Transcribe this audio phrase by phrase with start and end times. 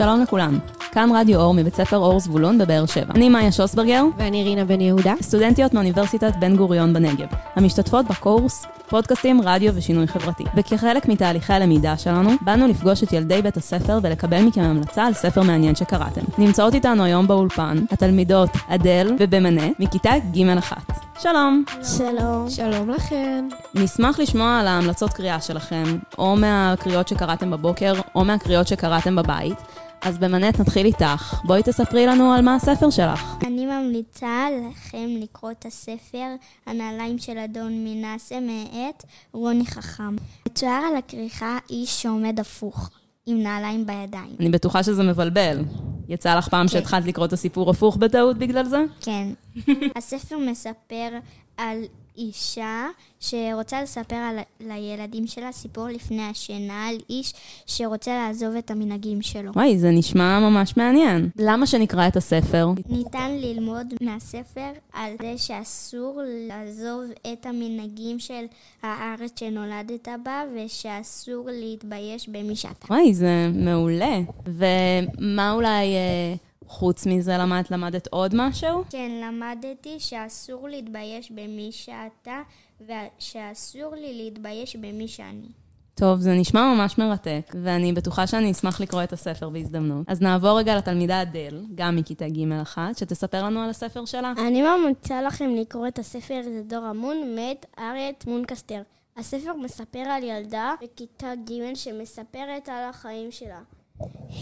[0.00, 0.58] שלום לכולם,
[0.92, 3.14] כאן רדיו אור מבית ספר אור זבולון בבאר שבע.
[3.14, 5.14] אני מאיה שוסברגר, ואני רינה בן יהודה.
[5.22, 7.26] סטודנטיות מאוניברסיטת בן גוריון בנגב,
[7.56, 10.44] המשתתפות בקורס פודקאסטים, רדיו ושינוי חברתי.
[10.56, 15.42] וכחלק מתהליכי הלמידה שלנו, באנו לפגוש את ילדי בית הספר ולקבל מכם המלצה על ספר
[15.42, 16.24] מעניין שקראתם.
[16.38, 20.92] נמצאות איתנו היום באולפן התלמידות אדל ובמנה מכיתה ג'1.
[21.18, 21.64] שלום.
[21.82, 22.50] שלום.
[22.50, 23.48] שלום לכן.
[23.74, 25.84] נשמח לשמוע על ההמלצות קריאה שלכם,
[26.18, 29.56] או מהקריאות שקראתם בבוקר, או מהקריאות שקראתם בבית.
[30.02, 31.34] אז במנט נתחיל איתך.
[31.44, 33.36] בואי תספרי לנו על מה הספר שלך.
[33.46, 36.26] אני ממליצה לכם לקרוא את הספר
[36.66, 40.16] הנעליים של אדון מנסה מאת רוני חכם.
[40.48, 42.90] מצויר על הכריכה איש שעומד הפוך,
[43.26, 44.36] עם נעליים בידיים.
[44.40, 45.64] אני בטוחה שזה מבלבל.
[46.08, 46.72] יצא לך פעם כן.
[46.72, 48.84] שהתחלת לקרוא את הסיפור הפוך בטעות בגלל זה?
[49.00, 49.28] כן.
[49.96, 51.08] הספר מספר
[51.56, 51.78] על
[52.20, 52.86] אישה
[53.20, 57.32] שרוצה לספר על, לילדים שלה סיפור לפני השינה על איש
[57.66, 59.52] שרוצה לעזוב את המנהגים שלו.
[59.52, 61.30] וואי, זה נשמע ממש מעניין.
[61.38, 62.68] למה שנקרא את הספר?
[62.88, 68.44] ניתן ללמוד מהספר על זה שאסור לעזוב את המנהגים של
[68.82, 72.86] הארץ שנולדת בה ושאסור להתבייש במי שאתה.
[72.90, 74.18] וואי, זה מעולה.
[74.46, 76.34] ומה אולי, אה,
[76.70, 78.84] חוץ מזה למדת, למדת עוד משהו?
[78.90, 82.42] כן, למדתי שאסור להתבייש במי שאתה
[82.80, 85.48] ושאסור לי להתבייש במי שאני.
[85.94, 90.06] טוב, זה נשמע ממש מרתק, ואני בטוחה שאני אשמח לקרוא את הספר בהזדמנות.
[90.08, 94.32] אז נעבור רגע לתלמידה אדל, גם מכיתה ג'1, שתספר לנו על הספר שלה.
[94.46, 98.82] אני ממליצה לכם לקרוא את הספר "זה דור המון" מאת אריאט מונקסטר.
[99.16, 103.60] הספר מספר על ילדה בכיתה ג' שמספרת על החיים שלה.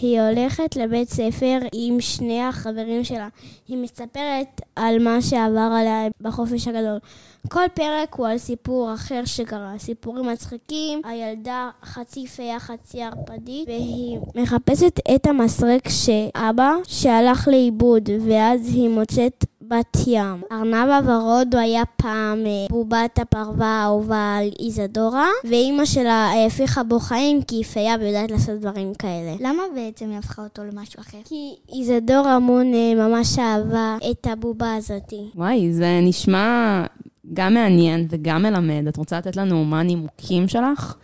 [0.00, 3.28] היא הולכת לבית ספר עם שני החברים שלה.
[3.68, 6.98] היא מספרת על מה שעבר עליה בחופש הגדול.
[7.48, 9.72] כל פרק הוא על סיפור אחר שקרה.
[9.78, 18.74] סיפורים מצחיקים, הילדה חצי פיה חצי ערפדית, והיא מחפשת את המסרק שאבא שהלך לאיבוד, ואז
[18.74, 20.42] היא מוצאת בת ים.
[20.52, 26.98] ארנב הוורוד היה פעם אה, בובת הפרווה האהובה על איזדורה, ואימא שלה אה, הפריחה בו
[27.00, 29.34] חיים כי היא פיה ויודעת לעשות דברים כאלה.
[29.40, 31.18] למה בעצם היא הפכה אותו למשהו אחר?
[31.24, 35.22] כי איזדור המון אה, ממש אהבה את הבובה הזאתי.
[35.34, 36.84] וואי, זה נשמע
[37.34, 38.86] גם מעניין וגם מלמד.
[38.88, 40.94] את רוצה לתת לנו מה הנימוקים שלך,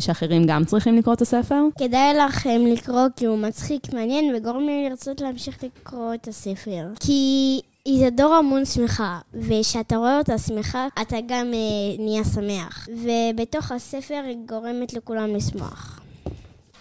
[0.00, 1.62] שאחרים גם צריכים לקרוא את הספר?
[1.78, 6.86] כדאי לכם לקרוא כי הוא מצחיק, מעניין וגורם לי לרצות להמשיך לקרוא את הספר.
[7.00, 12.88] כי איזדור המון שמחה, וכשאתה רואה אותה שמחה, אתה גם אה, נהיה שמח.
[12.88, 16.00] ובתוך הספר היא גורמת לכולם לשמוח.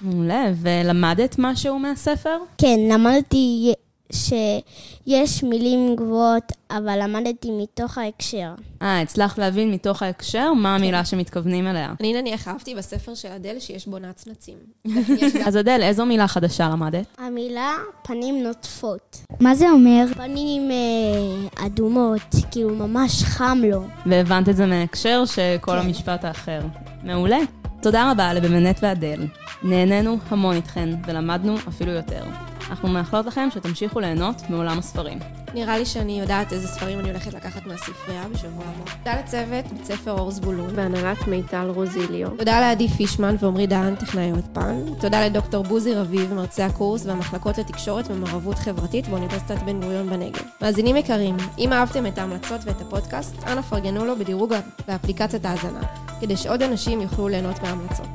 [0.01, 2.37] מעולה, ולמדת משהו מהספר?
[2.57, 3.73] כן, למדתי
[4.11, 8.49] שיש מילים גבוהות, אבל למדתי מתוך ההקשר.
[8.81, 11.93] אה, הצלחת להבין מתוך ההקשר מה המילה שמתכוונים אליה.
[11.99, 14.57] אני נניח אהבתי בספר של אדל שיש בו נצנצים.
[15.47, 17.05] אז אדל, איזו מילה חדשה למדת?
[17.17, 17.73] המילה
[18.03, 19.17] פנים נוטפות.
[19.39, 20.05] מה זה אומר?
[20.13, 23.83] פנים אה, אדומות, כאילו ממש חם לו.
[24.05, 25.77] והבנת את זה מההקשר שכל כן.
[25.77, 26.61] המשפט האחר.
[27.03, 27.39] מעולה.
[27.85, 29.27] תודה רבה לבמנט ואדל.
[29.63, 32.23] נהנינו המון איתכן, ולמדנו אפילו יותר.
[32.69, 35.19] אנחנו מאחלות לכם שתמשיכו ליהנות מעולם הספרים.
[35.53, 38.91] נראה לי שאני יודעת איזה ספרים אני הולכת לקחת מהספרייה בשבוע הבא.
[38.97, 40.75] תודה לצוות בית ספר אור זבולון.
[40.75, 42.29] בהנהלת מיטל רוזיליו.
[42.29, 44.75] תודה לעדי פישמן ועמרי דהן, טכנאי אולפן.
[44.99, 50.41] תודה לדוקטור בוזי רביב, מרצה הקורס והמחלקות לתקשורת ומעורבות חברתית באוניברסיטת בן גוריון בנגב.
[50.61, 54.53] מאזינים יקרים, אם אהבתם את ההמלצות ואת הפודקאסט, אנא פרגנו לו בדירוג
[54.87, 55.81] באפליקציית ההאזנה,
[56.21, 58.07] כדי שעוד אנשים יוכלו ליהנות מההמלצות.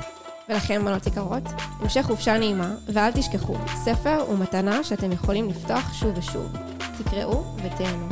[0.48, 1.42] ולכן, מנות יקרות,
[1.80, 6.52] המשך חופשה נעימה, ואל תשכחו, ספר הוא מתנה שאתם יכולים לפתוח שוב ושוב.
[6.98, 8.08] תקראו ותהנו.